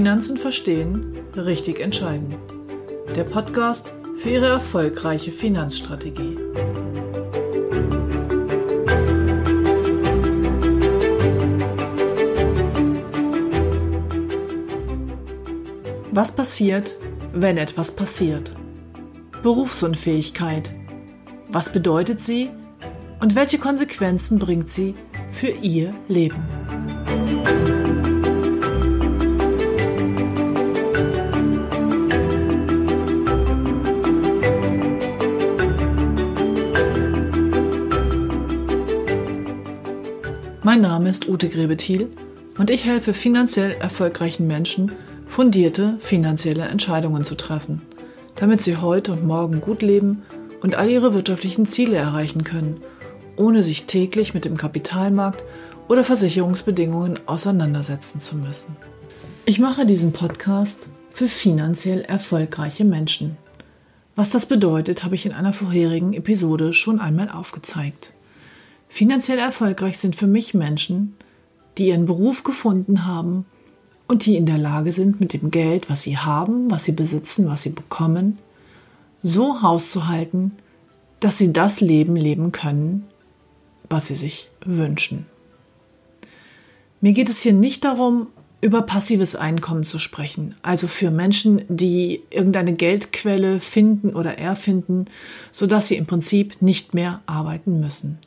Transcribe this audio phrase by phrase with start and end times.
[0.00, 2.34] Finanzen verstehen, richtig entscheiden.
[3.14, 6.38] Der Podcast für Ihre erfolgreiche Finanzstrategie.
[16.10, 16.96] Was passiert,
[17.34, 18.56] wenn etwas passiert?
[19.42, 20.72] Berufsunfähigkeit.
[21.48, 22.48] Was bedeutet sie
[23.20, 24.94] und welche Konsequenzen bringt sie
[25.30, 26.59] für Ihr Leben?
[40.80, 42.08] Mein Name ist Ute Grebethiel
[42.56, 44.92] und ich helfe finanziell erfolgreichen Menschen,
[45.26, 47.82] fundierte finanzielle Entscheidungen zu treffen,
[48.36, 50.22] damit sie heute und morgen gut leben
[50.62, 52.80] und all ihre wirtschaftlichen Ziele erreichen können,
[53.36, 55.44] ohne sich täglich mit dem Kapitalmarkt
[55.86, 58.74] oder Versicherungsbedingungen auseinandersetzen zu müssen.
[59.44, 63.36] Ich mache diesen Podcast für finanziell erfolgreiche Menschen.
[64.16, 68.14] Was das bedeutet, habe ich in einer vorherigen Episode schon einmal aufgezeigt.
[68.92, 71.14] Finanziell erfolgreich sind für mich Menschen,
[71.78, 73.46] die ihren Beruf gefunden haben
[74.08, 77.48] und die in der Lage sind, mit dem Geld, was sie haben, was sie besitzen,
[77.48, 78.38] was sie bekommen,
[79.22, 80.52] so hauszuhalten,
[81.20, 83.06] dass sie das Leben leben können,
[83.88, 85.24] was sie sich wünschen.
[87.00, 88.26] Mir geht es hier nicht darum,
[88.60, 95.04] über passives Einkommen zu sprechen, also für Menschen, die irgendeine Geldquelle finden oder erfinden,
[95.52, 98.18] sodass sie im Prinzip nicht mehr arbeiten müssen.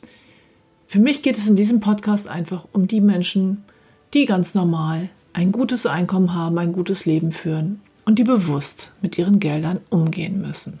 [0.86, 3.64] Für mich geht es in diesem Podcast einfach um die Menschen,
[4.12, 9.18] die ganz normal ein gutes Einkommen haben, ein gutes Leben führen und die bewusst mit
[9.18, 10.78] ihren Geldern umgehen müssen.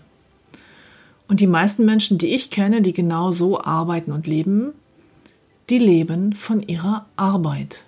[1.26, 4.72] Und die meisten Menschen, die ich kenne, die genau so arbeiten und leben,
[5.70, 7.84] die leben von ihrer Arbeit.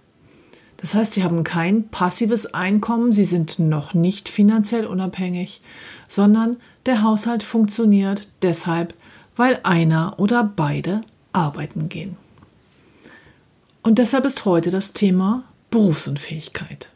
[0.79, 5.61] Das heißt, sie haben kein passives Einkommen, sie sind noch nicht finanziell unabhängig,
[6.09, 8.95] sondern der Haushalt funktioniert deshalb,
[9.37, 11.03] weil einer oder beide
[11.37, 12.17] arbeiten gehen.
[13.83, 16.89] Und deshalb ist heute das Thema Berufsunfähigkeit.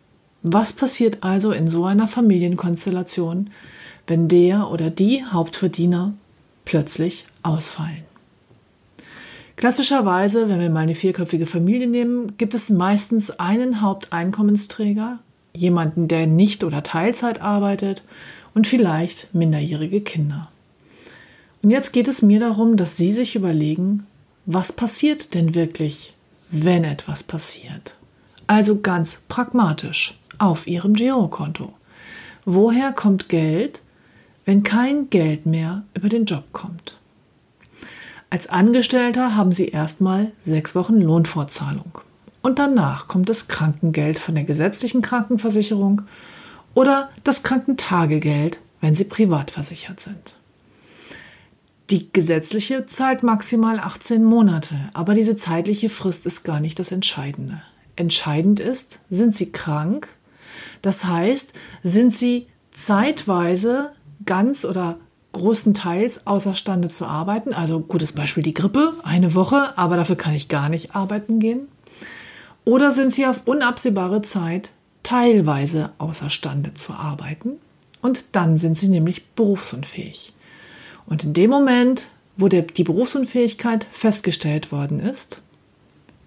[0.42, 3.50] Was passiert also in so einer Familienkonstellation,
[4.06, 6.14] wenn der oder die Hauptverdiener
[6.64, 8.04] plötzlich ausfallen?
[9.56, 15.18] Klassischerweise, wenn wir mal eine vierköpfige Familie nehmen, gibt es meistens einen Haupteinkommensträger,
[15.52, 18.02] jemanden, der nicht oder Teilzeit arbeitet
[18.54, 20.48] und vielleicht minderjährige Kinder.
[21.62, 24.06] Und jetzt geht es mir darum, dass Sie sich überlegen,
[24.46, 26.14] was passiert denn wirklich,
[26.50, 27.94] wenn etwas passiert?
[28.46, 31.72] Also ganz pragmatisch auf Ihrem Girokonto.
[32.44, 33.82] Woher kommt Geld,
[34.44, 36.98] wenn kein Geld mehr über den Job kommt?
[38.30, 41.98] Als Angestellter haben Sie erstmal sechs Wochen Lohnfortzahlung.
[42.42, 46.02] Und danach kommt das Krankengeld von der gesetzlichen Krankenversicherung
[46.74, 50.36] oder das Krankentagegeld, wenn Sie privat versichert sind.
[51.90, 57.62] Die gesetzliche zahlt maximal 18 Monate, aber diese zeitliche Frist ist gar nicht das Entscheidende.
[57.96, 60.06] Entscheidend ist, sind Sie krank?
[60.82, 61.52] Das heißt,
[61.82, 63.90] sind Sie zeitweise
[64.24, 64.98] ganz oder
[65.32, 67.52] großenteils außerstande zu arbeiten?
[67.54, 71.66] Also gutes Beispiel die Grippe, eine Woche, aber dafür kann ich gar nicht arbeiten gehen.
[72.64, 74.70] Oder sind Sie auf unabsehbare Zeit
[75.02, 77.58] teilweise außerstande zu arbeiten?
[78.00, 80.32] Und dann sind Sie nämlich berufsunfähig.
[81.10, 82.06] Und in dem Moment,
[82.38, 85.42] wo der, die Berufsunfähigkeit festgestellt worden ist,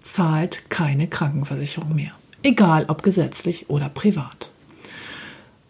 [0.02, 2.12] zahlt keine Krankenversicherung mehr.
[2.42, 4.50] Egal ob gesetzlich oder privat.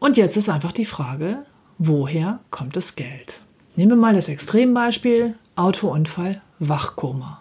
[0.00, 1.38] Und jetzt ist einfach die Frage,
[1.78, 3.40] woher kommt das Geld?
[3.76, 7.40] Nehmen wir mal das Extrembeispiel Autounfall, Wachkoma.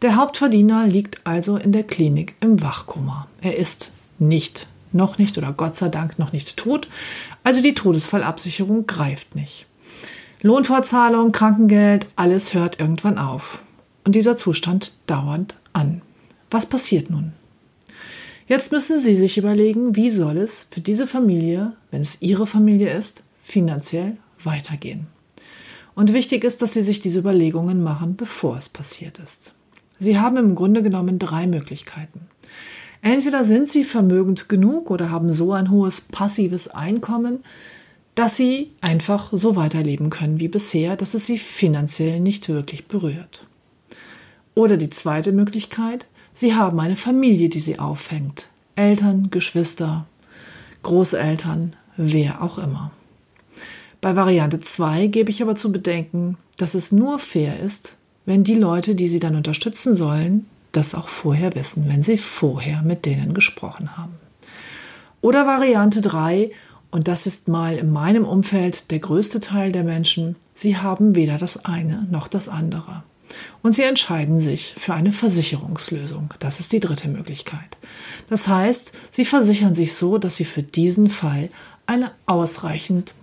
[0.00, 3.28] Der Hauptverdiener liegt also in der Klinik im Wachkoma.
[3.42, 6.88] Er ist nicht, noch nicht oder Gott sei Dank noch nicht tot,
[7.44, 9.66] also die Todesfallabsicherung greift nicht.
[10.44, 13.62] Lohnfortzahlung, Krankengeld, alles hört irgendwann auf.
[14.04, 16.02] Und dieser Zustand dauert an.
[16.50, 17.32] Was passiert nun?
[18.48, 22.92] Jetzt müssen Sie sich überlegen, wie soll es für diese Familie, wenn es Ihre Familie
[22.92, 25.06] ist, finanziell weitergehen.
[25.94, 29.54] Und wichtig ist, dass Sie sich diese Überlegungen machen, bevor es passiert ist.
[30.00, 32.22] Sie haben im Grunde genommen drei Möglichkeiten.
[33.00, 37.44] Entweder sind Sie vermögend genug oder haben so ein hohes passives Einkommen,
[38.14, 43.46] dass sie einfach so weiterleben können wie bisher, dass es sie finanziell nicht wirklich berührt.
[44.54, 48.48] Oder die zweite Möglichkeit, sie haben eine Familie, die sie auffängt.
[48.76, 50.06] Eltern, Geschwister,
[50.82, 52.90] Großeltern, wer auch immer.
[54.00, 58.54] Bei Variante 2 gebe ich aber zu bedenken, dass es nur fair ist, wenn die
[58.54, 63.34] Leute, die sie dann unterstützen sollen, das auch vorher wissen, wenn sie vorher mit denen
[63.34, 64.14] gesprochen haben.
[65.20, 66.50] Oder Variante 3,
[66.92, 71.38] und das ist mal in meinem Umfeld der größte Teil der Menschen, sie haben weder
[71.38, 73.02] das eine noch das andere.
[73.62, 76.34] Und sie entscheiden sich für eine Versicherungslösung.
[76.38, 77.78] Das ist die dritte Möglichkeit.
[78.28, 81.48] Das heißt, sie versichern sich so, dass sie für diesen Fall
[81.86, 83.14] eine ausreichend,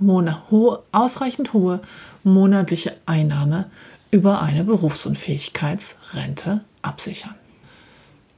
[0.49, 1.81] hohe, ausreichend hohe
[2.23, 3.69] monatliche Einnahme
[4.09, 7.35] über eine Berufsunfähigkeitsrente absichern.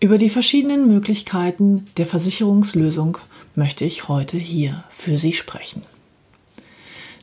[0.01, 3.17] Über die verschiedenen Möglichkeiten der Versicherungslösung
[3.56, 5.83] möchte ich heute hier für Sie sprechen.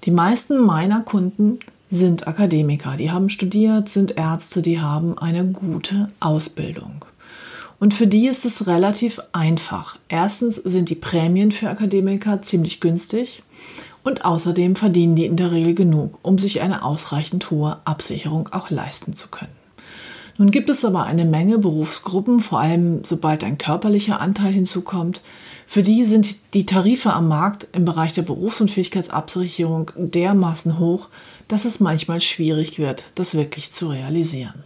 [0.04, 1.58] Die meisten meiner Kunden
[1.90, 7.04] sind Akademiker, die haben studiert, sind Ärzte, die haben eine gute Ausbildung.
[7.80, 9.98] Und für die ist es relativ einfach.
[10.08, 13.42] Erstens sind die Prämien für Akademiker ziemlich günstig
[14.02, 18.70] und außerdem verdienen die in der Regel genug, um sich eine ausreichend hohe Absicherung auch
[18.70, 19.57] leisten zu können.
[20.38, 25.20] Nun gibt es aber eine Menge Berufsgruppen, vor allem sobald ein körperlicher Anteil hinzukommt,
[25.66, 31.08] für die sind die Tarife am Markt im Bereich der Berufsunfähigkeitsabsicherung dermaßen hoch,
[31.48, 34.62] dass es manchmal schwierig wird, das wirklich zu realisieren.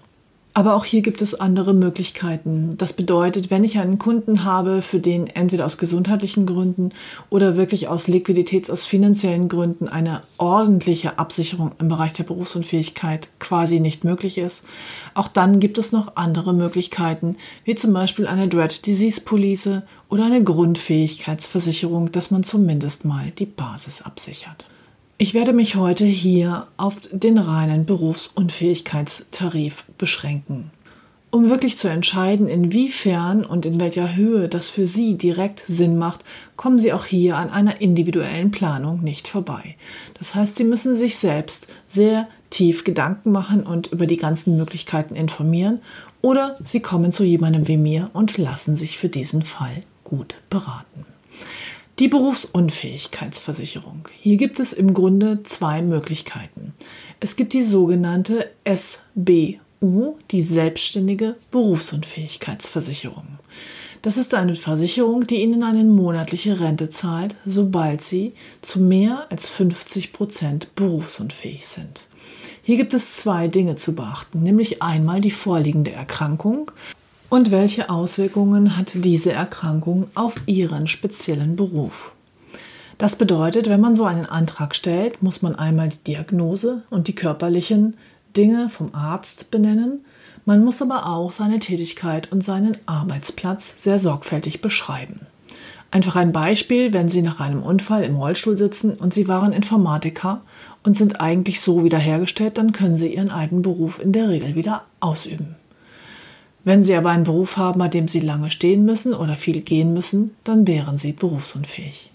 [0.54, 2.76] Aber auch hier gibt es andere Möglichkeiten.
[2.76, 6.90] Das bedeutet, wenn ich einen Kunden habe, für den entweder aus gesundheitlichen Gründen
[7.30, 13.80] oder wirklich aus Liquiditäts-, aus finanziellen Gründen eine ordentliche Absicherung im Bereich der Berufsunfähigkeit quasi
[13.80, 14.66] nicht möglich ist,
[15.14, 20.26] auch dann gibt es noch andere Möglichkeiten, wie zum Beispiel eine Dread Disease Police oder
[20.26, 24.66] eine Grundfähigkeitsversicherung, dass man zumindest mal die Basis absichert.
[25.22, 30.72] Ich werde mich heute hier auf den reinen Berufsunfähigkeitstarif beschränken.
[31.30, 36.24] Um wirklich zu entscheiden, inwiefern und in welcher Höhe das für Sie direkt Sinn macht,
[36.56, 39.76] kommen Sie auch hier an einer individuellen Planung nicht vorbei.
[40.18, 45.14] Das heißt, Sie müssen sich selbst sehr tief Gedanken machen und über die ganzen Möglichkeiten
[45.14, 45.82] informieren
[46.20, 51.11] oder Sie kommen zu jemandem wie mir und lassen sich für diesen Fall gut beraten.
[51.98, 54.08] Die Berufsunfähigkeitsversicherung.
[54.18, 56.72] Hier gibt es im Grunde zwei Möglichkeiten.
[57.20, 63.38] Es gibt die sogenannte SBU, die selbstständige Berufsunfähigkeitsversicherung.
[64.00, 69.50] Das ist eine Versicherung, die Ihnen eine monatliche Rente zahlt, sobald Sie zu mehr als
[69.50, 72.06] 50 Prozent berufsunfähig sind.
[72.62, 76.70] Hier gibt es zwei Dinge zu beachten, nämlich einmal die vorliegende Erkrankung
[77.32, 82.12] und welche Auswirkungen hat diese Erkrankung auf Ihren speziellen Beruf.
[82.98, 87.14] Das bedeutet, wenn man so einen Antrag stellt, muss man einmal die Diagnose und die
[87.14, 87.96] körperlichen
[88.36, 90.04] Dinge vom Arzt benennen.
[90.44, 95.20] Man muss aber auch seine Tätigkeit und seinen Arbeitsplatz sehr sorgfältig beschreiben.
[95.90, 100.42] Einfach ein Beispiel, wenn Sie nach einem Unfall im Rollstuhl sitzen und Sie waren Informatiker
[100.82, 104.82] und sind eigentlich so wiederhergestellt, dann können Sie Ihren alten Beruf in der Regel wieder
[105.00, 105.56] ausüben.
[106.64, 109.92] Wenn Sie aber einen Beruf haben, bei dem Sie lange stehen müssen oder viel gehen
[109.92, 112.10] müssen, dann wären Sie berufsunfähig.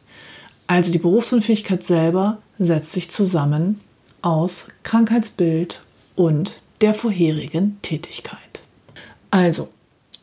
[0.68, 3.80] Also die Berufsunfähigkeit selber setzt sich zusammen
[4.22, 5.82] aus Krankheitsbild
[6.16, 8.40] und der vorherigen Tätigkeit.
[9.32, 9.70] Also,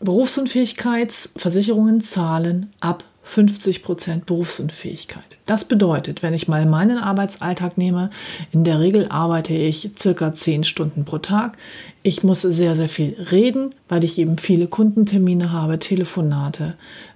[0.01, 5.25] Berufsunfähigkeitsversicherungen zahlen ab 50 Prozent Berufsunfähigkeit.
[5.47, 8.11] Das bedeutet, wenn ich mal meinen Arbeitsalltag nehme,
[8.53, 11.57] in der Regel arbeite ich circa 10 Stunden pro Tag.
[12.03, 16.75] Ich muss sehr, sehr viel reden, weil ich eben viele Kundentermine habe, Telefonate,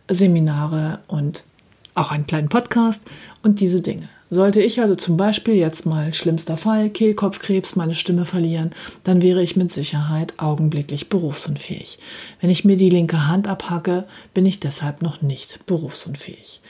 [0.08, 1.44] Seminare und
[1.94, 3.02] auch einen kleinen Podcast
[3.42, 4.08] und diese Dinge.
[4.30, 9.42] Sollte ich also zum Beispiel jetzt mal schlimmster Fall Kehlkopfkrebs meine Stimme verlieren, dann wäre
[9.42, 11.98] ich mit Sicherheit augenblicklich berufsunfähig.
[12.40, 16.60] Wenn ich mir die linke Hand abhacke, bin ich deshalb noch nicht berufsunfähig.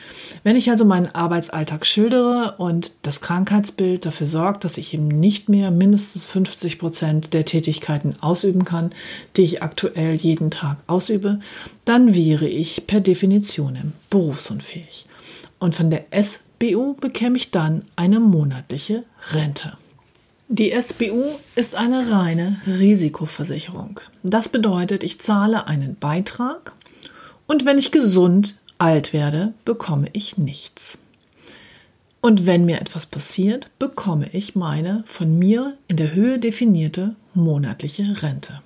[0.44, 5.48] Wenn ich also meinen Arbeitsalltag schildere und das Krankheitsbild dafür sorgt, dass ich eben nicht
[5.48, 8.92] mehr mindestens 50 Prozent der Tätigkeiten ausüben kann,
[9.36, 11.40] die ich aktuell jeden Tag ausübe,
[11.84, 15.06] dann wäre ich per Definition berufsunfähig.
[15.58, 19.76] Und von der S SBU bekäme ich dann eine monatliche Rente.
[20.48, 21.22] Die SBU
[21.54, 24.00] ist eine reine Risikoversicherung.
[24.24, 26.72] Das bedeutet, ich zahle einen Beitrag
[27.46, 30.98] und wenn ich gesund alt werde, bekomme ich nichts.
[32.20, 38.22] Und wenn mir etwas passiert, bekomme ich meine von mir in der Höhe definierte monatliche
[38.22, 38.62] Rente.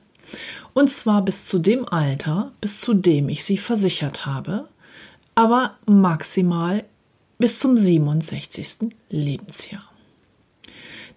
[0.72, 4.66] Und zwar bis zu dem Alter, bis zu dem ich sie versichert habe,
[5.34, 6.84] aber maximal
[7.42, 8.94] bis zum 67.
[9.10, 9.82] Lebensjahr.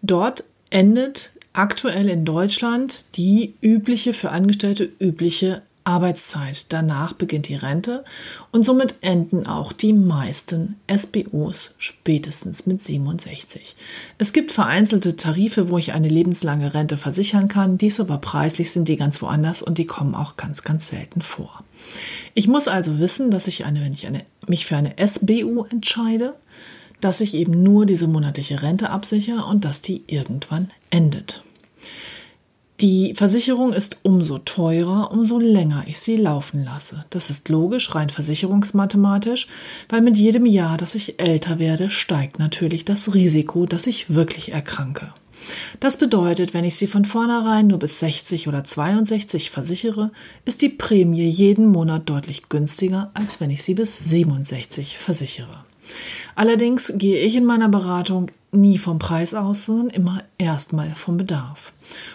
[0.01, 6.65] Dort endet aktuell in Deutschland die übliche für Angestellte übliche Arbeitszeit.
[6.73, 8.03] Danach beginnt die Rente
[8.51, 13.75] und somit enden auch die meisten SBOs spätestens mit 67.
[14.17, 17.77] Es gibt vereinzelte Tarife, wo ich eine lebenslange Rente versichern kann.
[17.77, 21.63] Dies aber preislich sind die ganz woanders und die kommen auch ganz, ganz selten vor.
[22.33, 26.33] Ich muss also wissen, dass ich eine, wenn ich eine, mich für eine SBU entscheide,
[26.99, 31.44] dass ich eben nur diese monatliche Rente absichere und dass die irgendwann endet.
[32.81, 37.05] Die Versicherung ist umso teurer, umso länger ich sie laufen lasse.
[37.09, 39.47] Das ist logisch, rein versicherungsmathematisch,
[39.87, 44.51] weil mit jedem Jahr, dass ich älter werde, steigt natürlich das Risiko, dass ich wirklich
[44.51, 45.13] erkranke.
[45.79, 50.11] Das bedeutet, wenn ich sie von vornherein nur bis 60 oder 62 versichere,
[50.43, 55.63] ist die Prämie jeden Monat deutlich günstiger, als wenn ich sie bis 67 versichere.
[56.35, 61.73] Allerdings gehe ich in meiner Beratung nie vom Preis aus, sondern immer erstmal vom Bedarf.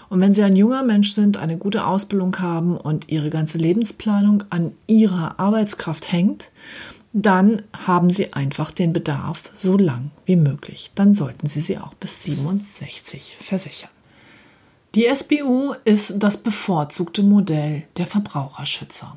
[0.08, 4.44] Und wenn Sie ein junger Mensch sind, eine gute Ausbildung haben und Ihre ganze Lebensplanung
[4.50, 6.50] an Ihrer Arbeitskraft hängt,
[7.12, 10.92] dann haben Sie einfach den Bedarf so lang wie möglich.
[10.94, 13.90] Dann sollten Sie sie auch bis 67 versichern.
[14.94, 19.16] Die SBU ist das bevorzugte Modell der Verbraucherschützer.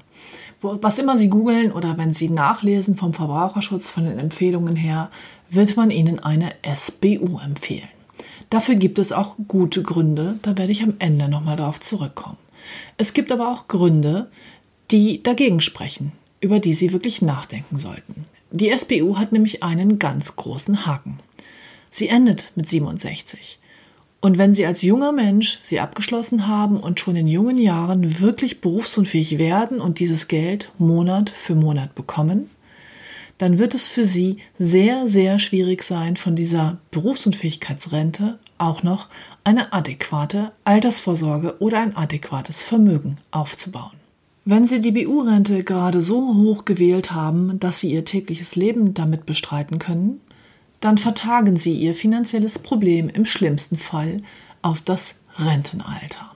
[0.64, 5.12] Was immer Sie googeln oder wenn Sie nachlesen vom Verbraucherschutz, von den Empfehlungen her,
[5.50, 7.90] wird man Ihnen eine SBU empfehlen.
[8.50, 12.38] Dafür gibt es auch gute Gründe, da werde ich am Ende nochmal darauf zurückkommen.
[12.98, 14.30] Es gibt aber auch Gründe,
[14.92, 18.26] die dagegen sprechen, über die Sie wirklich nachdenken sollten.
[18.52, 21.20] Die SBU hat nämlich einen ganz großen Haken.
[21.90, 23.60] Sie endet mit 67.
[24.24, 28.62] Und wenn Sie als junger Mensch sie abgeschlossen haben und schon in jungen Jahren wirklich
[28.62, 32.50] berufsunfähig werden und dieses Geld Monat für Monat bekommen,
[33.38, 39.10] dann wird es für Sie sehr, sehr schwierig sein, von dieser Berufsunfähigkeitsrente auch noch
[39.44, 43.98] eine adäquate Altersvorsorge oder ein adäquates Vermögen aufzubauen.
[44.46, 49.26] Wenn Sie die BU-Rente gerade so hoch gewählt haben, dass Sie Ihr tägliches Leben damit
[49.26, 50.22] bestreiten können,
[50.84, 54.22] dann vertagen Sie Ihr finanzielles Problem im schlimmsten Fall
[54.62, 56.32] auf das Rentenalter.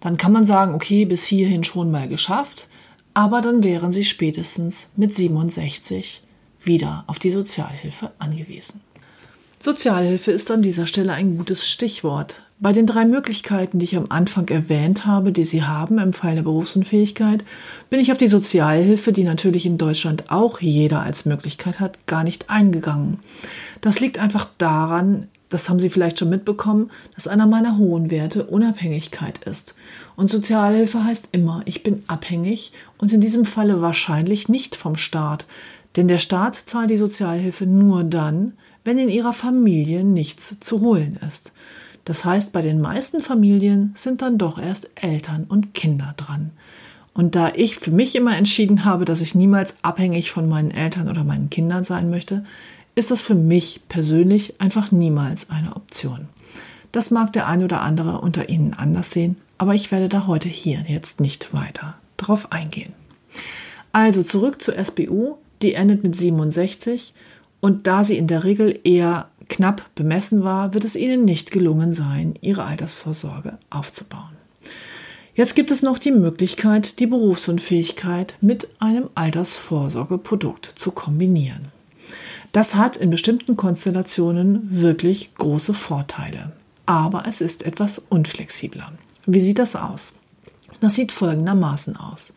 [0.00, 2.68] Dann kann man sagen, okay, bis hierhin schon mal geschafft,
[3.14, 6.22] aber dann wären Sie spätestens mit 67
[6.62, 8.80] wieder auf die Sozialhilfe angewiesen.
[9.58, 12.42] Sozialhilfe ist an dieser Stelle ein gutes Stichwort.
[12.60, 16.34] Bei den drei Möglichkeiten, die ich am Anfang erwähnt habe, die Sie haben im Fall
[16.34, 17.44] der Berufsunfähigkeit,
[17.88, 22.24] bin ich auf die Sozialhilfe, die natürlich in Deutschland auch jeder als Möglichkeit hat, gar
[22.24, 23.20] nicht eingegangen.
[23.80, 28.42] Das liegt einfach daran, das haben Sie vielleicht schon mitbekommen, dass einer meiner hohen Werte
[28.44, 29.76] Unabhängigkeit ist.
[30.16, 35.46] Und Sozialhilfe heißt immer, ich bin abhängig und in diesem Falle wahrscheinlich nicht vom Staat,
[35.94, 41.20] denn der Staat zahlt die Sozialhilfe nur dann, wenn in ihrer Familie nichts zu holen
[41.24, 41.52] ist.
[42.08, 46.52] Das heißt, bei den meisten Familien sind dann doch erst Eltern und Kinder dran.
[47.12, 51.10] Und da ich für mich immer entschieden habe, dass ich niemals abhängig von meinen Eltern
[51.10, 52.46] oder meinen Kindern sein möchte,
[52.94, 56.30] ist das für mich persönlich einfach niemals eine Option.
[56.92, 60.48] Das mag der ein oder andere unter Ihnen anders sehen, aber ich werde da heute
[60.48, 62.94] hier jetzt nicht weiter drauf eingehen.
[63.92, 67.12] Also zurück zur SBU, die endet mit 67
[67.60, 71.92] und da sie in der Regel eher knapp bemessen war, wird es ihnen nicht gelungen
[71.92, 74.36] sein, ihre Altersvorsorge aufzubauen.
[75.34, 81.66] Jetzt gibt es noch die Möglichkeit, die Berufsunfähigkeit mit einem Altersvorsorgeprodukt zu kombinieren.
[82.52, 86.52] Das hat in bestimmten Konstellationen wirklich große Vorteile,
[86.86, 88.92] aber es ist etwas unflexibler.
[89.26, 90.12] Wie sieht das aus?
[90.80, 92.32] Das sieht folgendermaßen aus.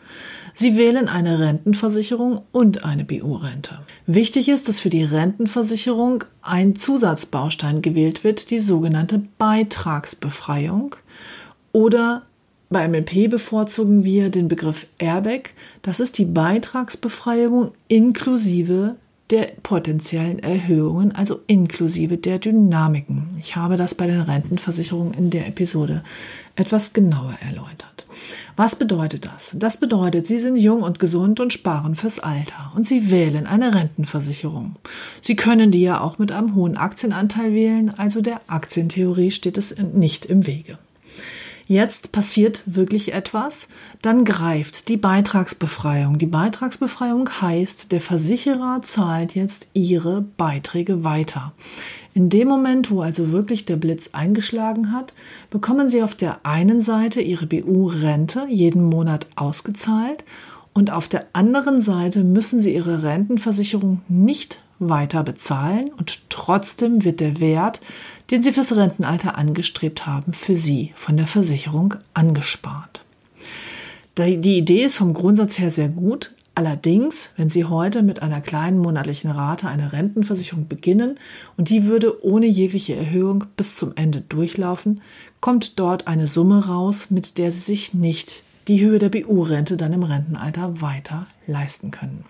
[0.54, 3.80] Sie wählen eine Rentenversicherung und eine BU-Rente.
[4.08, 10.96] Wichtig ist, dass für die Rentenversicherung ein Zusatzbaustein gewählt wird, die sogenannte Beitragsbefreiung
[11.72, 12.24] oder
[12.72, 15.50] bei MLP bevorzugen wir den Begriff Airbag.
[15.82, 18.96] Das ist die Beitragsbefreiung inklusive
[19.32, 23.30] der potenziellen Erhöhungen, also inklusive der Dynamiken.
[23.40, 26.04] Ich habe das bei den Rentenversicherungen in der Episode
[26.56, 28.06] etwas genauer erläutert.
[28.58, 29.52] Was bedeutet das?
[29.56, 33.74] Das bedeutet, Sie sind jung und gesund und sparen fürs Alter und Sie wählen eine
[33.74, 34.76] Rentenversicherung.
[35.22, 39.76] Sie können die ja auch mit einem hohen Aktienanteil wählen, also der Aktientheorie steht es
[39.78, 40.78] nicht im Wege
[41.72, 43.70] jetzt passiert wirklich etwas,
[44.02, 46.18] dann greift die Beitragsbefreiung.
[46.18, 51.54] Die Beitragsbefreiung heißt, der Versicherer zahlt jetzt ihre Beiträge weiter.
[52.14, 55.14] In dem Moment, wo also wirklich der Blitz eingeschlagen hat,
[55.50, 60.26] bekommen Sie auf der einen Seite Ihre BU-Rente jeden Monat ausgezahlt
[60.74, 67.22] und auf der anderen Seite müssen Sie Ihre Rentenversicherung nicht weiter bezahlen und trotzdem wird
[67.22, 67.80] der Wert,
[68.32, 73.04] den Sie fürs Rentenalter angestrebt haben, für Sie von der Versicherung angespart.
[74.18, 76.34] Die Idee ist vom Grundsatz her sehr gut.
[76.54, 81.18] Allerdings, wenn Sie heute mit einer kleinen monatlichen Rate eine Rentenversicherung beginnen
[81.58, 85.02] und die würde ohne jegliche Erhöhung bis zum Ende durchlaufen,
[85.40, 89.94] kommt dort eine Summe raus, mit der Sie sich nicht die Höhe der BU-Rente dann
[89.94, 92.26] im Rentenalter weiter leisten können.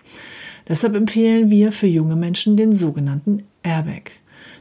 [0.68, 4.12] Deshalb empfehlen wir für junge Menschen den sogenannten Airbag.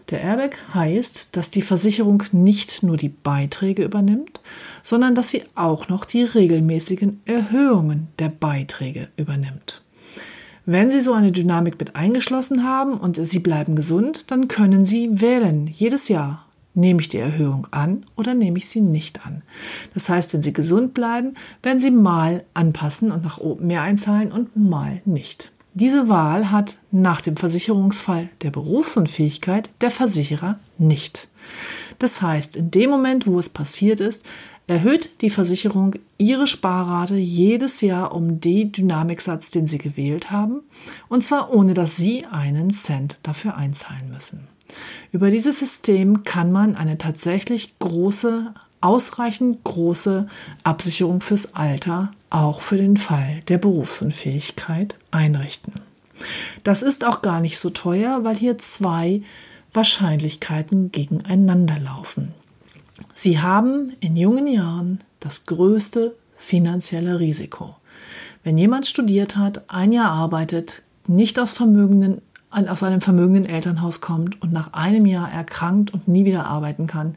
[0.10, 4.41] Der Airbag heißt, dass die Versicherung nicht nur die Beiträge übernimmt,
[4.84, 9.81] sondern dass sie auch noch die regelmäßigen Erhöhungen der Beiträge übernimmt.
[10.65, 15.20] Wenn Sie so eine Dynamik mit eingeschlossen haben und Sie bleiben gesund, dann können Sie
[15.20, 16.46] wählen jedes Jahr.
[16.74, 19.41] Nehme ich die Erhöhung an oder nehme ich sie nicht an?
[19.93, 24.31] Das heißt, wenn Sie gesund bleiben, werden Sie mal anpassen und nach oben mehr einzahlen
[24.31, 25.51] und mal nicht.
[25.73, 31.27] Diese Wahl hat nach dem Versicherungsfall der Berufsunfähigkeit der Versicherer nicht.
[31.99, 34.25] Das heißt, in dem Moment, wo es passiert ist,
[34.67, 40.61] erhöht die Versicherung ihre Sparrate jedes Jahr um den Dynamiksatz, den sie gewählt haben,
[41.09, 44.47] und zwar ohne dass sie einen Cent dafür einzahlen müssen.
[45.11, 50.27] Über dieses System kann man eine tatsächlich große ausreichend große
[50.63, 55.73] Absicherung fürs Alter, auch für den Fall der Berufsunfähigkeit einrichten.
[56.63, 59.21] Das ist auch gar nicht so teuer, weil hier zwei
[59.73, 62.33] Wahrscheinlichkeiten gegeneinander laufen.
[63.15, 67.75] Sie haben in jungen Jahren das größte finanzielle Risiko.
[68.43, 74.41] Wenn jemand studiert hat, ein Jahr arbeitet, nicht aus, vermögenden, aus einem vermögenden Elternhaus kommt
[74.41, 77.15] und nach einem Jahr erkrankt und nie wieder arbeiten kann,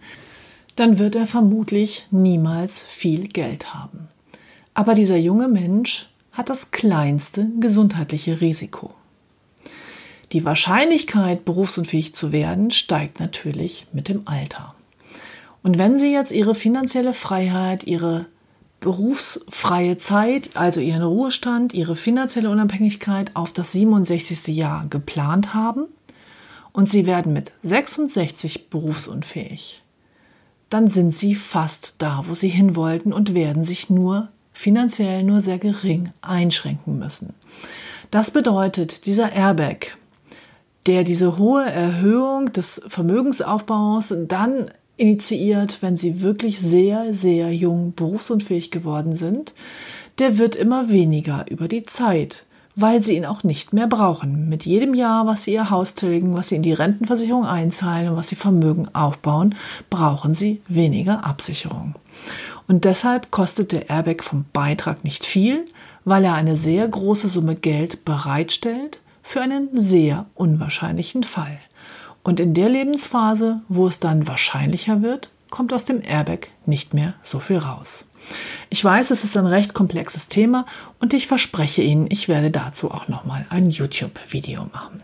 [0.77, 4.09] dann wird er vermutlich niemals viel Geld haben.
[4.75, 8.93] Aber dieser junge Mensch hat das kleinste gesundheitliche Risiko.
[10.33, 14.75] Die Wahrscheinlichkeit, berufsunfähig zu werden, steigt natürlich mit dem Alter.
[15.63, 18.27] Und wenn Sie jetzt Ihre finanzielle Freiheit, Ihre
[18.81, 24.49] berufsfreie Zeit, also Ihren Ruhestand, Ihre finanzielle Unabhängigkeit auf das 67.
[24.49, 25.85] Jahr geplant haben
[26.73, 29.85] und Sie werden mit 66 berufsunfähig,
[30.69, 35.43] dann sind sie fast da, wo sie hin wollten und werden sich nur finanziell nur
[35.43, 37.35] sehr gering einschränken müssen.
[38.11, 39.99] Das bedeutet, dieser Airbag,
[40.87, 48.71] der diese hohe Erhöhung des Vermögensaufbaus dann initiiert, wenn sie wirklich sehr, sehr jung berufsunfähig
[48.71, 49.53] geworden sind,
[50.19, 54.49] der wird immer weniger über die Zeit weil sie ihn auch nicht mehr brauchen.
[54.49, 58.17] Mit jedem Jahr, was sie ihr Haus tilgen, was sie in die Rentenversicherung einzahlen und
[58.17, 59.55] was sie Vermögen aufbauen,
[59.91, 61.95] brauchen sie weniger Absicherung.
[62.67, 65.67] Und deshalb kostet der Airbag vom Beitrag nicht viel,
[66.05, 71.59] weil er eine sehr große Summe Geld bereitstellt für einen sehr unwahrscheinlichen Fall.
[72.23, 77.15] Und in der Lebensphase, wo es dann wahrscheinlicher wird, kommt aus dem Airbag nicht mehr
[77.23, 78.07] so viel raus.
[78.71, 80.65] Ich weiß, es ist ein recht komplexes Thema
[80.99, 85.03] und ich verspreche Ihnen, ich werde dazu auch nochmal ein YouTube-Video machen.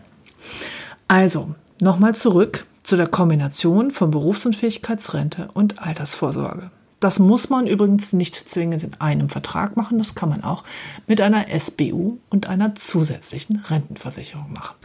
[1.07, 6.71] Also, nochmal zurück zu der Kombination von Berufsunfähigkeitsrente und Altersvorsorge.
[7.01, 10.63] Das muss man übrigens nicht zwingend in einem Vertrag machen, das kann man auch
[11.07, 14.75] mit einer SBU und einer zusätzlichen Rentenversicherung machen.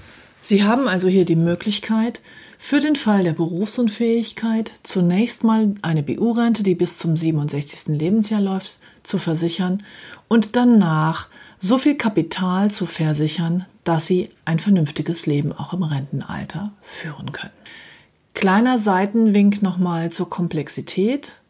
[0.42, 2.20] Sie haben also hier die Möglichkeit,
[2.58, 7.98] für den Fall der Berufsunfähigkeit zunächst mal eine BU-Rente, die bis zum 67.
[7.98, 9.82] Lebensjahr läuft, zu versichern
[10.26, 16.72] und danach so viel Kapital zu versichern, dass sie ein vernünftiges Leben auch im Rentenalter
[16.82, 17.52] führen können.
[18.34, 21.40] Kleiner Seitenwink nochmal zur Komplexität.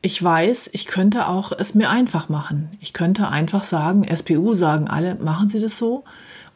[0.00, 2.70] Ich weiß, ich könnte auch es mir einfach machen.
[2.80, 6.04] Ich könnte einfach sagen, SPU sagen alle, machen Sie das so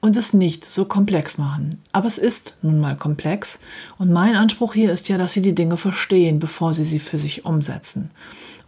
[0.00, 1.80] und es nicht so komplex machen.
[1.92, 3.58] Aber es ist nun mal komplex
[3.98, 7.18] und mein Anspruch hier ist ja, dass Sie die Dinge verstehen, bevor Sie sie für
[7.18, 8.10] sich umsetzen.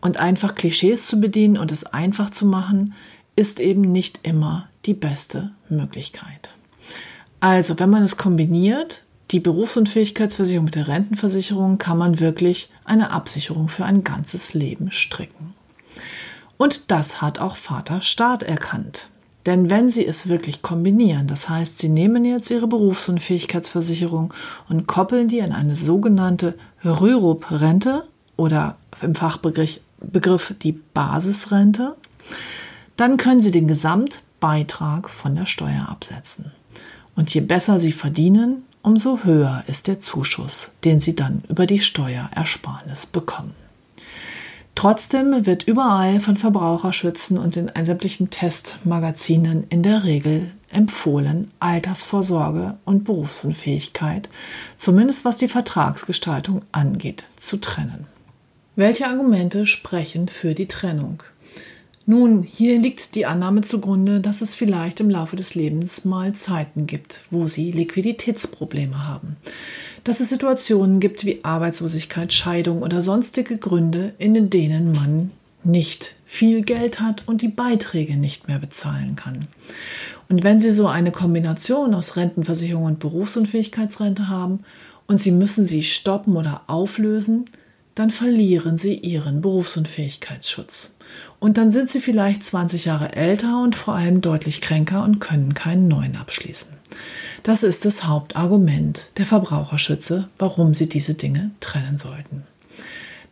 [0.00, 2.94] Und einfach Klischees zu bedienen und es einfach zu machen,
[3.36, 6.50] ist eben nicht immer die beste Möglichkeit.
[7.38, 9.03] Also, wenn man es kombiniert,
[9.34, 15.54] die Berufsunfähigkeitsversicherung mit der Rentenversicherung, kann man wirklich eine Absicherung für ein ganzes Leben stricken.
[16.56, 19.08] Und das hat auch Vater Staat erkannt.
[19.44, 24.32] Denn wenn Sie es wirklich kombinieren, das heißt, Sie nehmen jetzt Ihre Berufsunfähigkeitsversicherung
[24.68, 28.04] und koppeln die an eine sogenannte Rürup-Rente
[28.36, 31.96] oder im Fachbegriff Begriff die Basisrente,
[32.96, 36.52] dann können Sie den Gesamtbeitrag von der Steuer absetzen.
[37.16, 41.80] Und je besser Sie verdienen, umso höher ist der Zuschuss, den Sie dann über die
[41.80, 43.54] Steuerersparnis bekommen.
[44.74, 53.04] Trotzdem wird überall von Verbraucherschützen und in sämtlichen Testmagazinen in der Regel empfohlen, Altersvorsorge und
[53.04, 54.28] Berufsunfähigkeit,
[54.76, 58.06] zumindest was die Vertragsgestaltung angeht, zu trennen.
[58.76, 61.22] Welche Argumente sprechen für die Trennung?
[62.06, 66.86] Nun, hier liegt die Annahme zugrunde, dass es vielleicht im Laufe des Lebens mal Zeiten
[66.86, 69.36] gibt, wo Sie Liquiditätsprobleme haben.
[70.04, 75.30] Dass es Situationen gibt wie Arbeitslosigkeit, Scheidung oder sonstige Gründe, in denen man
[75.64, 79.46] nicht viel Geld hat und die Beiträge nicht mehr bezahlen kann.
[80.28, 84.60] Und wenn Sie so eine Kombination aus Rentenversicherung und Berufsunfähigkeitsrente haben
[85.06, 87.46] und Sie müssen sie stoppen oder auflösen,
[87.94, 90.94] dann verlieren Sie Ihren Berufsunfähigkeitsschutz.
[91.38, 95.54] Und dann sind Sie vielleicht 20 Jahre älter und vor allem deutlich kränker und können
[95.54, 96.72] keinen neuen abschließen.
[97.42, 102.44] Das ist das Hauptargument der Verbraucherschütze, warum Sie diese Dinge trennen sollten.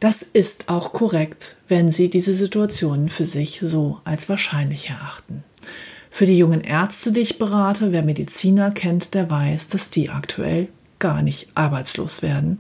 [0.00, 5.44] Das ist auch korrekt, wenn Sie diese Situationen für sich so als wahrscheinlich erachten.
[6.10, 10.68] Für die jungen Ärzte, die ich berate, wer Mediziner kennt, der weiß, dass die aktuell
[10.98, 12.58] gar nicht arbeitslos werden.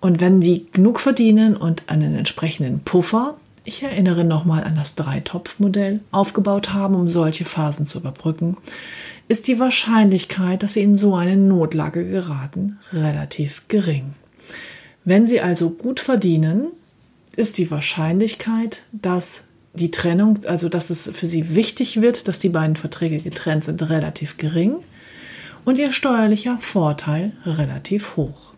[0.00, 6.00] Und wenn die genug verdienen und einen entsprechenden Puffer, ich erinnere nochmal an das Dreitopf-Modell,
[6.12, 8.56] aufgebaut haben, um solche Phasen zu überbrücken,
[9.28, 14.14] ist die Wahrscheinlichkeit, dass sie in so eine Notlage geraten, relativ gering.
[15.04, 16.66] Wenn Sie also gut verdienen,
[17.36, 22.48] ist die Wahrscheinlichkeit, dass die Trennung, also dass es für Sie wichtig wird, dass die
[22.48, 24.76] beiden Verträge getrennt sind, relativ gering
[25.64, 28.55] und Ihr steuerlicher Vorteil relativ hoch.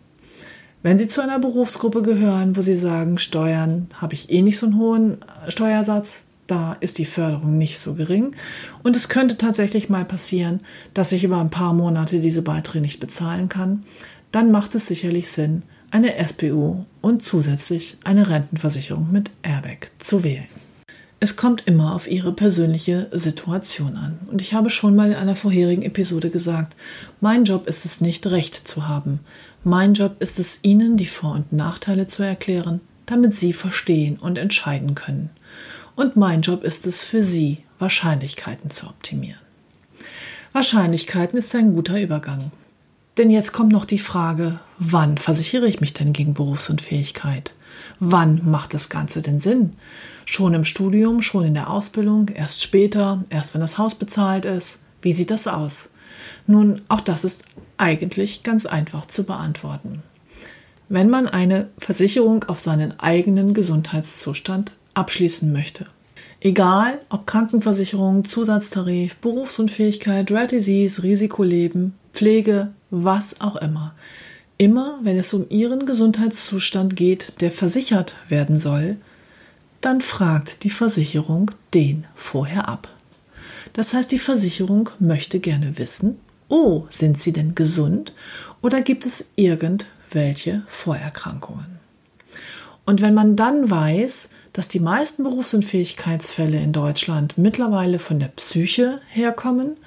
[0.81, 4.65] Wenn Sie zu einer Berufsgruppe gehören, wo Sie sagen, Steuern habe ich eh nicht so
[4.65, 5.17] einen hohen
[5.49, 8.33] Steuersatz, da ist die Förderung nicht so gering.
[8.81, 10.61] Und es könnte tatsächlich mal passieren,
[10.93, 13.81] dass ich über ein paar Monate diese Beiträge nicht bezahlen kann.
[14.31, 20.47] Dann macht es sicherlich Sinn, eine SPU und zusätzlich eine Rentenversicherung mit Airbag zu wählen.
[21.21, 24.19] Es kommt immer auf Ihre persönliche Situation an.
[24.31, 26.77] Und ich habe schon mal in einer vorherigen Episode gesagt,
[27.19, 29.19] mein Job ist es nicht, Recht zu haben.
[29.63, 34.37] Mein Job ist es, Ihnen die Vor- und Nachteile zu erklären, damit Sie verstehen und
[34.37, 35.31] entscheiden können.
[35.95, 39.39] Und mein Job ist es für Sie, Wahrscheinlichkeiten zu optimieren.
[40.53, 42.51] Wahrscheinlichkeiten ist ein guter Übergang.
[43.17, 47.53] Denn jetzt kommt noch die Frage, wann versichere ich mich denn gegen Berufsunfähigkeit?
[47.99, 49.73] Wann macht das Ganze denn Sinn?
[50.23, 54.79] Schon im Studium, schon in der Ausbildung, erst später, erst wenn das Haus bezahlt ist?
[55.01, 55.89] Wie sieht das aus?
[56.47, 57.43] Nun, auch das ist
[57.79, 60.03] eigentlich ganz einfach zu beantworten.
[60.87, 65.85] Wenn man eine Versicherung auf seinen eigenen Gesundheitszustand abschließen möchte.
[66.41, 73.93] Egal ob Krankenversicherung, Zusatztarif, Berufsunfähigkeit, Rare Disease, Risikoleben, Pflege, was auch immer.
[74.57, 78.97] Immer wenn es um Ihren Gesundheitszustand geht, der versichert werden soll,
[79.81, 82.89] dann fragt die Versicherung den vorher ab.
[83.73, 88.13] Das heißt, die Versicherung möchte gerne wissen, oh, sind Sie denn gesund
[88.61, 91.79] oder gibt es irgendwelche Vorerkrankungen?
[92.85, 98.99] Und wenn man dann weiß, dass die meisten Berufsunfähigkeitsfälle in Deutschland mittlerweile von der Psyche
[99.09, 99.77] herkommen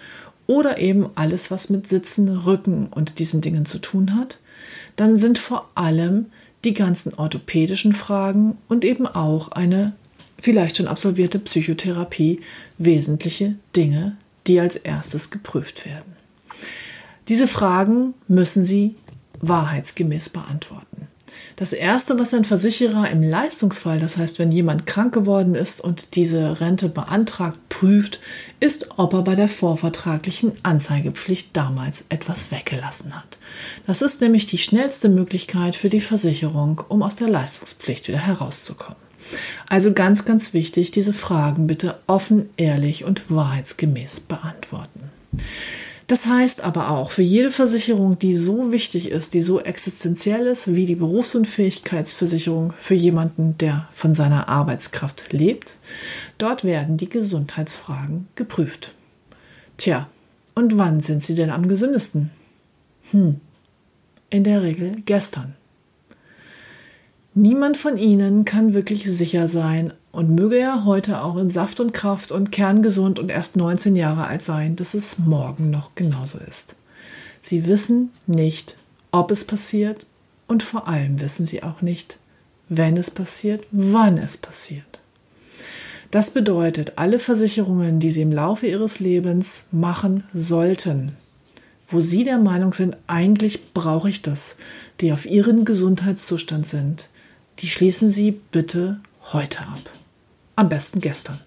[0.46, 4.38] oder eben alles, was mit Sitzen, Rücken und diesen Dingen zu tun hat,
[4.96, 6.27] dann sind vor allem
[6.64, 9.94] die ganzen orthopädischen Fragen und eben auch eine
[10.40, 12.40] vielleicht schon absolvierte Psychotherapie
[12.79, 16.12] wesentliche Dinge, die als erstes geprüft werden.
[17.29, 18.97] Diese Fragen müssen Sie
[19.41, 21.09] wahrheitsgemäß beantworten.
[21.57, 26.15] Das Erste, was ein Versicherer im Leistungsfall, das heißt, wenn jemand krank geworden ist und
[26.17, 28.21] diese Rente beantragt, prüft,
[28.61, 33.39] ist, ob er bei der vorvertraglichen Anzeigepflicht damals etwas weggelassen hat.
[33.87, 39.01] Das ist nämlich die schnellste Möglichkeit für die Versicherung, um aus der Leistungspflicht wieder herauszukommen.
[39.69, 45.11] Also ganz, ganz wichtig, diese Fragen bitte offen, ehrlich und wahrheitsgemäß beantworten.
[46.07, 50.75] Das heißt aber auch, für jede Versicherung, die so wichtig ist, die so existenziell ist
[50.75, 55.77] wie die Berufsunfähigkeitsversicherung für jemanden, der von seiner Arbeitskraft lebt,
[56.38, 58.95] dort werden die Gesundheitsfragen geprüft.
[59.77, 60.09] Tja,
[60.55, 62.31] und wann sind sie denn am gesündesten?
[63.11, 63.41] Hm,
[64.31, 65.55] in der Regel gestern.
[67.35, 71.92] Niemand von ihnen kann wirklich sicher sein und möge er heute auch in Saft und
[71.92, 76.77] Kraft und kerngesund und erst 19 Jahre alt sein, dass es morgen noch genauso ist.
[77.40, 78.77] Sie wissen nicht,
[79.11, 80.07] ob es passiert
[80.46, 82.18] und vor allem wissen sie auch nicht,
[82.68, 85.01] wenn es passiert, wann es passiert.
[86.11, 91.16] Das bedeutet, alle Versicherungen, die Sie im Laufe Ihres Lebens machen sollten,
[91.88, 94.57] wo Sie der Meinung sind, eigentlich brauche ich das,
[95.01, 97.09] die auf Ihren Gesundheitszustand sind,
[97.61, 99.01] die schließen Sie bitte
[99.33, 100.02] heute ab.
[100.57, 101.41] Am besten gestern.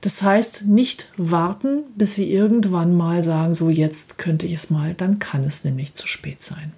[0.00, 4.94] Das heißt, nicht warten, bis Sie irgendwann mal sagen, so jetzt könnte ich es mal,
[4.94, 6.72] dann kann es nämlich zu spät sein.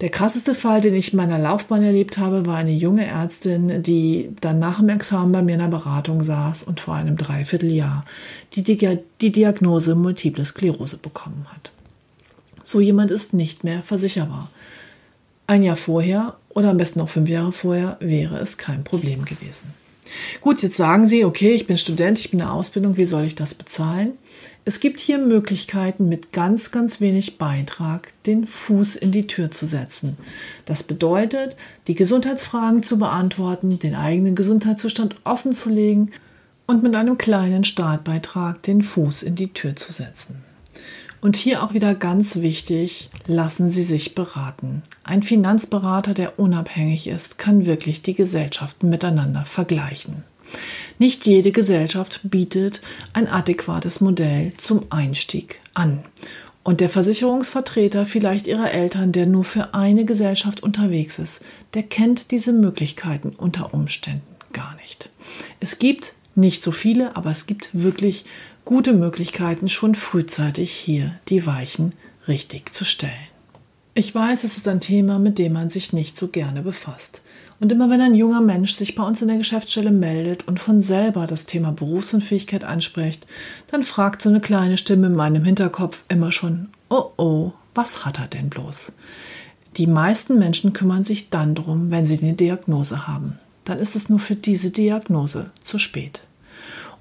[0.00, 4.30] Der krasseste Fall, den ich in meiner Laufbahn erlebt habe, war eine junge Ärztin, die
[4.40, 8.04] dann nach dem Examen bei mir in der Beratung saß und vor einem Dreivierteljahr
[8.54, 11.72] die, die Diagnose Multiple Sklerose bekommen hat.
[12.62, 14.50] So jemand ist nicht mehr versicherbar.
[15.48, 19.74] Ein Jahr vorher oder am besten auch fünf Jahre vorher wäre es kein Problem gewesen.
[20.40, 23.24] Gut, jetzt sagen Sie, okay, ich bin Student, ich bin in der Ausbildung, wie soll
[23.24, 24.12] ich das bezahlen?
[24.64, 29.66] Es gibt hier Möglichkeiten, mit ganz, ganz wenig Beitrag den Fuß in die Tür zu
[29.66, 30.16] setzen.
[30.66, 36.10] Das bedeutet, die Gesundheitsfragen zu beantworten, den eigenen Gesundheitszustand offen zu legen
[36.66, 40.47] und mit einem kleinen Startbeitrag den Fuß in die Tür zu setzen.
[41.20, 44.82] Und hier auch wieder ganz wichtig, lassen Sie sich beraten.
[45.02, 50.22] Ein Finanzberater, der unabhängig ist, kann wirklich die Gesellschaften miteinander vergleichen.
[50.98, 52.80] Nicht jede Gesellschaft bietet
[53.12, 56.04] ein adäquates Modell zum Einstieg an.
[56.62, 61.40] Und der Versicherungsvertreter vielleicht ihrer Eltern, der nur für eine Gesellschaft unterwegs ist,
[61.74, 65.10] der kennt diese Möglichkeiten unter Umständen gar nicht.
[65.60, 68.24] Es gibt nicht so viele, aber es gibt wirklich
[68.68, 71.94] gute Möglichkeiten, schon frühzeitig hier die Weichen
[72.28, 73.14] richtig zu stellen.
[73.94, 77.22] Ich weiß, es ist ein Thema, mit dem man sich nicht so gerne befasst.
[77.60, 80.82] Und immer wenn ein junger Mensch sich bei uns in der Geschäftsstelle meldet und von
[80.82, 83.26] selber das Thema Berufsunfähigkeit anspricht,
[83.68, 88.18] dann fragt so eine kleine Stimme in meinem Hinterkopf immer schon, oh oh, was hat
[88.18, 88.92] er denn bloß?
[89.78, 93.38] Die meisten Menschen kümmern sich dann drum, wenn sie eine Diagnose haben.
[93.64, 96.20] Dann ist es nur für diese Diagnose zu spät.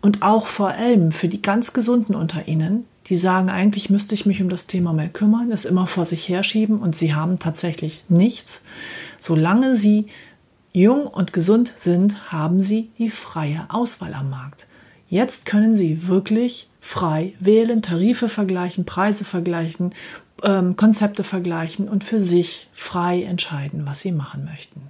[0.01, 4.25] Und auch vor allem für die ganz Gesunden unter Ihnen, die sagen, eigentlich müsste ich
[4.25, 8.03] mich um das Thema mal kümmern, es immer vor sich herschieben und sie haben tatsächlich
[8.09, 8.63] nichts.
[9.19, 10.07] Solange sie
[10.73, 14.67] jung und gesund sind, haben sie die freie Auswahl am Markt.
[15.09, 19.93] Jetzt können sie wirklich frei wählen, Tarife vergleichen, Preise vergleichen,
[20.43, 24.81] ähm, Konzepte vergleichen und für sich frei entscheiden, was sie machen möchten.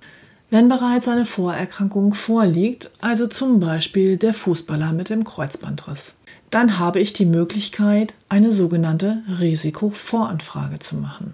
[0.50, 6.14] Wenn bereits eine Vorerkrankung vorliegt, also zum Beispiel der Fußballer mit dem Kreuzbandriss,
[6.50, 11.34] dann habe ich die Möglichkeit, eine sogenannte Risikovoranfrage zu machen.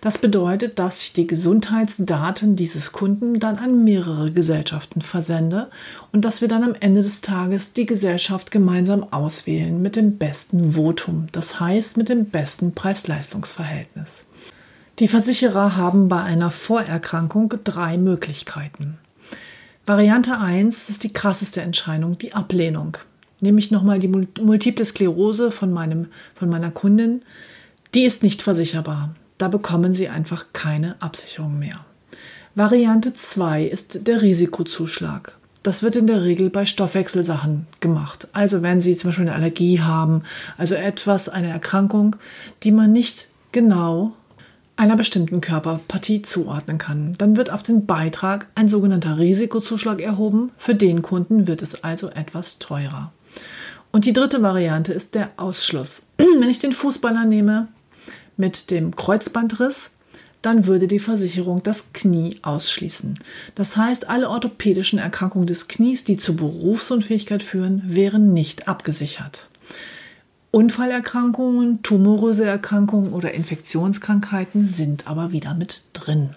[0.00, 5.68] Das bedeutet, dass ich die Gesundheitsdaten dieses Kunden dann an mehrere Gesellschaften versende
[6.12, 10.74] und dass wir dann am Ende des Tages die Gesellschaft gemeinsam auswählen mit dem besten
[10.74, 14.22] Votum, das heißt mit dem besten Preis-Leistungs-Verhältnis.
[14.98, 18.98] Die Versicherer haben bei einer Vorerkrankung drei Möglichkeiten.
[19.86, 22.98] Variante 1 ist die krasseste Entscheidung, die Ablehnung.
[23.40, 27.22] Nehme ich nochmal die Multiple Sklerose von, meinem, von meiner Kundin.
[27.94, 29.14] Die ist nicht versicherbar.
[29.38, 31.84] Da bekommen Sie einfach keine Absicherung mehr.
[32.54, 35.36] Variante 2 ist der Risikozuschlag.
[35.62, 38.28] Das wird in der Regel bei Stoffwechselsachen gemacht.
[38.32, 40.22] Also wenn Sie zum Beispiel eine Allergie haben,
[40.58, 42.14] also etwas, eine Erkrankung,
[42.62, 44.12] die man nicht genau
[44.76, 47.14] einer bestimmten Körperpartie zuordnen kann.
[47.18, 50.50] Dann wird auf den Beitrag ein sogenannter Risikozuschlag erhoben.
[50.56, 53.12] Für den Kunden wird es also etwas teurer.
[53.92, 56.04] Und die dritte Variante ist der Ausschluss.
[56.16, 57.68] Wenn ich den Fußballer nehme
[58.36, 59.90] mit dem Kreuzbandriss,
[60.40, 63.14] dann würde die Versicherung das Knie ausschließen.
[63.54, 69.48] Das heißt, alle orthopädischen Erkrankungen des Knies, die zur Berufsunfähigkeit führen, wären nicht abgesichert.
[70.52, 76.36] Unfallerkrankungen, tumoröse Erkrankungen oder Infektionskrankheiten sind aber wieder mit drin.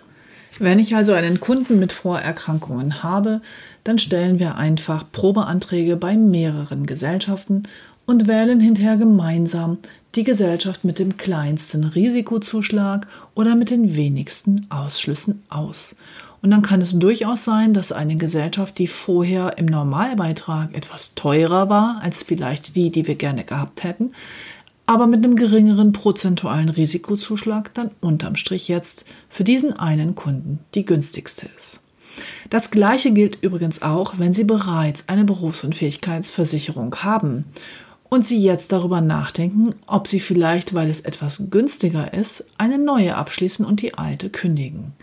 [0.58, 3.41] Wenn ich also einen Kunden mit Vorerkrankungen habe,
[3.84, 7.63] dann stellen wir einfach Probeanträge bei mehreren Gesellschaften
[8.06, 9.80] und wählen hinterher gemeinsam
[10.15, 15.97] die Gesellschaft mit dem kleinsten Risikozuschlag oder mit den wenigsten Ausschlüssen aus.
[16.45, 21.69] Und dann kann es durchaus sein, dass eine Gesellschaft, die vorher im Normalbeitrag etwas teurer
[21.69, 24.12] war als vielleicht die, die wir gerne gehabt hätten,
[24.86, 30.86] aber mit einem geringeren prozentualen Risikozuschlag dann unterm Strich jetzt für diesen einen Kunden die
[30.86, 31.79] günstigste ist.
[32.51, 37.45] Das gleiche gilt übrigens auch, wenn Sie bereits eine Berufsunfähigkeitsversicherung haben
[38.10, 43.15] und Sie jetzt darüber nachdenken, ob Sie vielleicht, weil es etwas günstiger ist, eine neue
[43.15, 44.93] abschließen und die alte kündigen.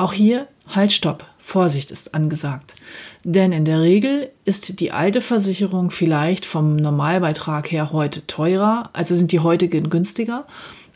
[0.00, 1.24] Auch hier Halt, stopp.
[1.40, 2.76] Vorsicht ist angesagt.
[3.24, 9.16] Denn in der Regel ist die alte Versicherung vielleicht vom Normalbeitrag her heute teurer, also
[9.16, 10.46] sind die heutigen günstiger.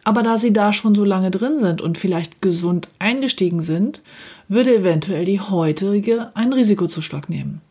[0.05, 4.03] Aber da sie da schon so lange drin sind und vielleicht gesund eingestiegen sind,
[4.49, 7.63] würde eventuell die heutige einen Risikozuschlag nehmen.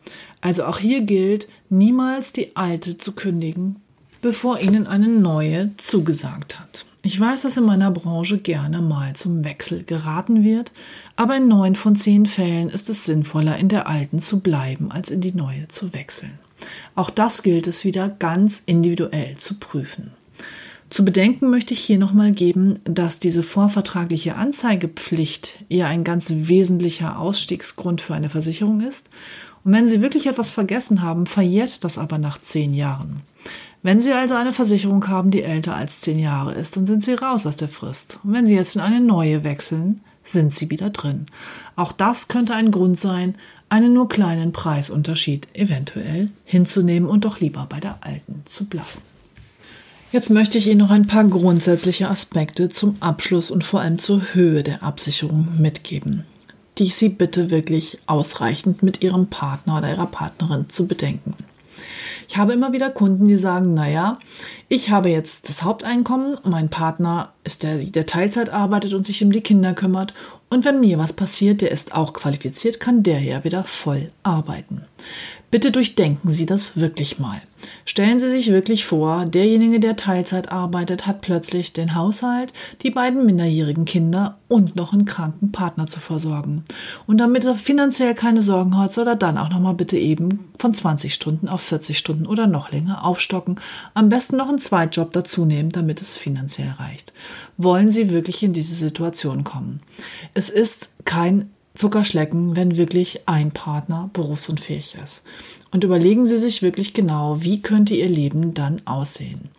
[0.42, 3.76] Also auch hier gilt, niemals die alte zu kündigen,
[4.20, 6.84] bevor ihnen eine neue zugesagt hat.
[7.06, 10.72] Ich weiß, dass in meiner Branche gerne mal zum Wechsel geraten wird,
[11.16, 15.10] aber in neun von zehn Fällen ist es sinnvoller, in der alten zu bleiben, als
[15.10, 16.38] in die neue zu wechseln.
[16.94, 20.12] Auch das gilt es wieder ganz individuell zu prüfen.
[20.88, 27.18] Zu bedenken möchte ich hier nochmal geben, dass diese vorvertragliche Anzeigepflicht eher ein ganz wesentlicher
[27.18, 29.10] Ausstiegsgrund für eine Versicherung ist.
[29.62, 33.20] Und wenn Sie wirklich etwas vergessen haben, verjährt das aber nach zehn Jahren.
[33.84, 37.12] Wenn Sie also eine Versicherung haben, die älter als zehn Jahre ist, dann sind Sie
[37.12, 38.18] raus aus der Frist.
[38.24, 41.26] Und wenn Sie jetzt in eine neue wechseln, sind Sie wieder drin.
[41.76, 43.34] Auch das könnte ein Grund sein,
[43.68, 49.02] einen nur kleinen Preisunterschied eventuell hinzunehmen und doch lieber bei der alten zu bleiben.
[50.12, 54.32] Jetzt möchte ich Ihnen noch ein paar grundsätzliche Aspekte zum Abschluss und vor allem zur
[54.32, 56.24] Höhe der Absicherung mitgeben,
[56.78, 61.34] die ich Sie bitte wirklich ausreichend mit Ihrem Partner oder Ihrer Partnerin zu bedenken.
[62.28, 64.18] Ich habe immer wieder Kunden, die sagen, naja,
[64.68, 69.32] ich habe jetzt das Haupteinkommen, mein Partner ist der, der Teilzeit arbeitet und sich um
[69.32, 70.14] die Kinder kümmert
[70.54, 74.82] und wenn mir was passiert, der ist auch qualifiziert, kann der ja wieder voll arbeiten.
[75.54, 77.40] Bitte durchdenken Sie das wirklich mal.
[77.84, 83.24] Stellen Sie sich wirklich vor, derjenige, der Teilzeit arbeitet, hat plötzlich den Haushalt, die beiden
[83.24, 86.64] minderjährigen Kinder und noch einen kranken Partner zu versorgen.
[87.06, 90.74] Und damit er finanziell keine Sorgen hat, soll er dann auch nochmal bitte eben von
[90.74, 93.60] 20 Stunden auf 40 Stunden oder noch länger aufstocken.
[93.94, 97.12] Am besten noch einen Zweitjob dazu nehmen, damit es finanziell reicht.
[97.56, 99.80] Wollen Sie wirklich in diese Situation kommen?
[100.34, 105.24] Es ist kein Zuckerschlecken, wenn wirklich ein Partner berufsunfähig ist.
[105.72, 109.50] Und überlegen Sie sich wirklich genau, wie könnte Ihr Leben dann aussehen.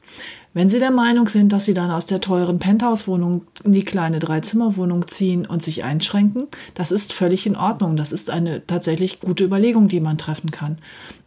[0.54, 4.20] Wenn Sie der Meinung sind, dass Sie dann aus der teuren Penthouse-Wohnung in die kleine
[4.20, 7.98] Dreizimmerwohnung ziehen und sich einschränken, das ist völlig in Ordnung.
[7.98, 10.78] Das ist eine tatsächlich gute Überlegung, die man treffen kann.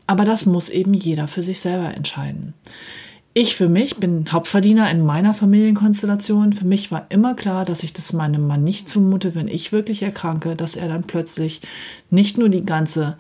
[0.07, 2.55] Aber das muss eben jeder für sich selber entscheiden.
[3.41, 6.55] Ich für mich bin Hauptverdiener in meiner Familienkonstellation.
[6.55, 10.03] Für mich war immer klar, dass ich das meinem Mann nicht zumute, wenn ich wirklich
[10.03, 11.61] erkranke, dass er dann plötzlich
[12.11, 13.17] nicht nur die ganze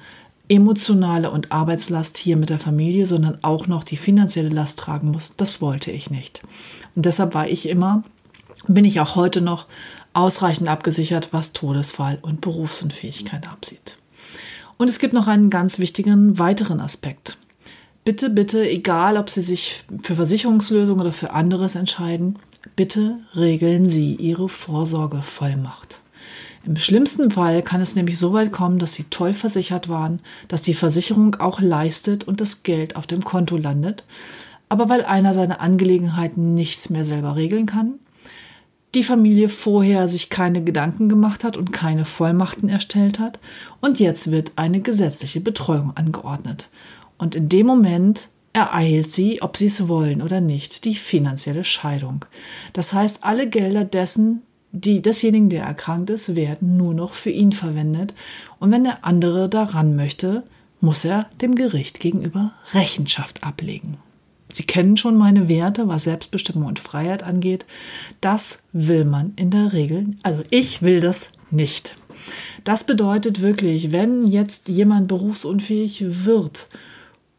[0.48, 5.34] emotionale und Arbeitslast hier mit der Familie, sondern auch noch die finanzielle Last tragen muss.
[5.36, 6.42] Das wollte ich nicht.
[6.96, 8.02] Und deshalb war ich immer,
[8.66, 9.66] bin ich auch heute noch
[10.14, 13.96] ausreichend abgesichert, was Todesfall und Berufsunfähigkeit absieht.
[14.78, 17.38] Und es gibt noch einen ganz wichtigen weiteren Aspekt
[18.08, 22.38] bitte, bitte, egal ob Sie sich für Versicherungslösungen oder für anderes entscheiden,
[22.74, 26.00] bitte regeln Sie Ihre Vorsorgevollmacht.
[26.64, 30.62] Im schlimmsten Fall kann es nämlich so weit kommen, dass Sie toll versichert waren, dass
[30.62, 34.04] die Versicherung auch leistet und das Geld auf dem Konto landet,
[34.70, 37.96] aber weil einer seine Angelegenheiten nicht mehr selber regeln kann,
[38.94, 43.38] die Familie vorher sich keine Gedanken gemacht hat und keine Vollmachten erstellt hat
[43.82, 46.70] und jetzt wird eine gesetzliche Betreuung angeordnet.
[47.18, 52.24] Und in dem Moment ereilt sie, ob sie es wollen oder nicht, die finanzielle Scheidung.
[52.72, 57.52] Das heißt, alle Gelder dessen, die desjenigen, der erkrankt ist, werden nur noch für ihn
[57.52, 58.14] verwendet.
[58.58, 60.44] Und wenn der andere daran möchte,
[60.80, 63.98] muss er dem Gericht gegenüber Rechenschaft ablegen.
[64.50, 67.66] Sie kennen schon meine Werte, was Selbstbestimmung und Freiheit angeht.
[68.20, 71.96] Das will man in der Regel, also ich will das nicht.
[72.64, 76.66] Das bedeutet wirklich, wenn jetzt jemand berufsunfähig wird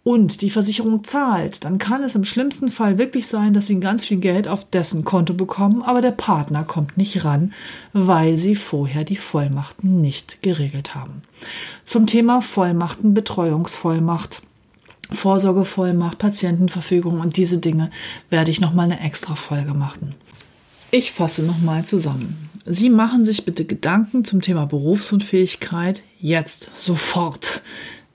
[0.09, 4.03] und die Versicherung zahlt, dann kann es im schlimmsten Fall wirklich sein, dass sie ganz
[4.03, 7.53] viel Geld auf dessen Konto bekommen, aber der Partner kommt nicht ran,
[7.93, 11.21] weil sie vorher die Vollmachten nicht geregelt haben.
[11.85, 14.41] Zum Thema Vollmachten, Betreuungsvollmacht.
[15.11, 17.91] Vorsorgevollmacht, Patientenverfügung und diese Dinge
[18.31, 20.15] werde ich nochmal eine extra Folge machen.
[20.89, 22.49] Ich fasse nochmal zusammen.
[22.65, 27.61] Sie machen sich bitte Gedanken zum Thema Berufsunfähigkeit jetzt, sofort.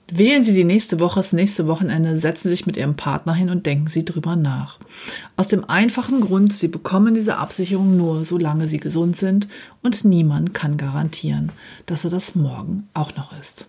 [0.07, 3.49] Wählen Sie die nächste Woche, das nächste Wochenende, setzen Sie sich mit Ihrem Partner hin
[3.49, 4.77] und denken Sie drüber nach.
[5.35, 9.47] Aus dem einfachen Grund, Sie bekommen diese Absicherung nur, solange Sie gesund sind
[9.81, 11.51] und niemand kann garantieren,
[11.87, 13.65] dass er das morgen auch noch ist.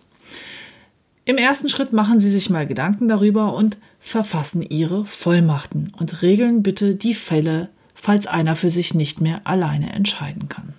[1.25, 6.61] Im ersten Schritt machen Sie sich mal Gedanken darüber und verfassen Ihre Vollmachten und regeln
[6.61, 10.73] bitte die Fälle, falls einer für sich nicht mehr alleine entscheiden kann.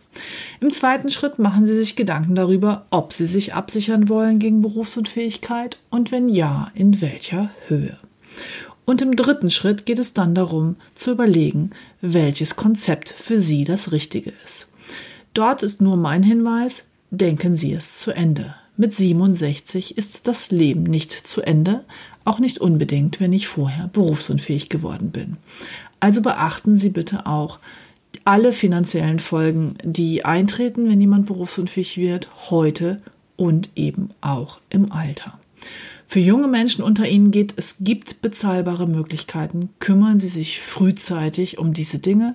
[0.61, 5.79] Im zweiten Schritt machen Sie sich Gedanken darüber, ob Sie sich absichern wollen gegen Berufsunfähigkeit
[5.91, 7.97] und wenn ja, in welcher Höhe.
[8.85, 13.93] Und im dritten Schritt geht es dann darum, zu überlegen, welches Konzept für Sie das
[13.93, 14.67] Richtige ist.
[15.35, 18.55] Dort ist nur mein Hinweis, denken Sie es zu Ende.
[18.77, 21.85] Mit 67 ist das Leben nicht zu Ende,
[22.25, 25.37] auch nicht unbedingt, wenn ich vorher berufsunfähig geworden bin.
[26.01, 27.59] Also beachten Sie bitte auch,
[28.29, 32.99] alle finanziellen Folgen, die eintreten, wenn jemand berufsunfähig wird, heute
[33.37, 35.39] und eben auch im Alter.
[36.07, 39.71] Für junge Menschen unter Ihnen geht, es gibt bezahlbare Möglichkeiten.
[39.79, 42.35] Kümmern Sie sich frühzeitig um diese Dinge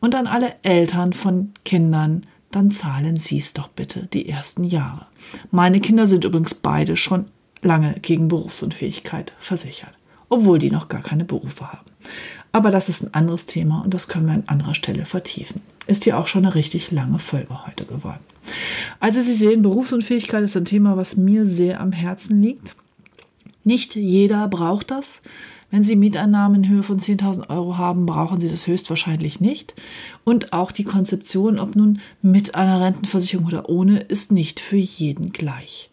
[0.00, 5.04] und an alle Eltern von Kindern, dann zahlen Sie es doch bitte die ersten Jahre.
[5.50, 7.26] Meine Kinder sind übrigens beide schon
[7.60, 9.92] lange gegen Berufsunfähigkeit versichert,
[10.28, 11.90] obwohl die noch gar keine Berufe haben.
[12.52, 15.60] Aber das ist ein anderes Thema und das können wir an anderer Stelle vertiefen.
[15.86, 18.24] Ist ja auch schon eine richtig lange Folge heute geworden.
[19.00, 22.74] Also Sie sehen, Berufsunfähigkeit ist ein Thema, was mir sehr am Herzen liegt.
[23.64, 25.22] Nicht jeder braucht das.
[25.70, 29.74] Wenn Sie Mieteinnahmen in Höhe von 10.000 Euro haben, brauchen Sie das höchstwahrscheinlich nicht.
[30.24, 35.32] Und auch die Konzeption, ob nun mit einer Rentenversicherung oder ohne, ist nicht für jeden
[35.32, 35.90] gleich.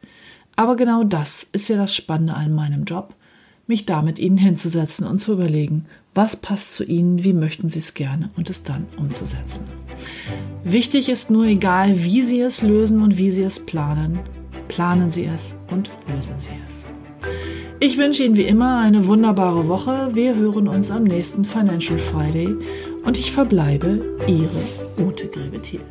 [0.55, 3.15] Aber genau das ist ja das Spannende an meinem Job,
[3.67, 7.79] mich da mit Ihnen hinzusetzen und zu überlegen, was passt zu Ihnen, wie möchten Sie
[7.79, 9.65] es gerne und es dann umzusetzen.
[10.63, 14.19] Wichtig ist nur, egal wie Sie es lösen und wie Sie es planen,
[14.67, 16.83] planen Sie es und lösen Sie es.
[17.79, 20.11] Ich wünsche Ihnen wie immer eine wunderbare Woche.
[20.13, 22.55] Wir hören uns am nächsten Financial Friday
[23.03, 25.81] und ich verbleibe Ihre Ute Grebethiel.